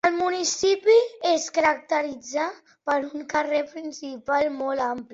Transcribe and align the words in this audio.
El 0.07 0.13
municipi 0.19 0.95
es 1.33 1.45
caracteritza 1.59 2.49
per 2.89 2.99
un 3.13 3.31
carrer 3.37 3.65
principal 3.79 4.53
molt 4.61 4.89
ampli. 4.93 5.09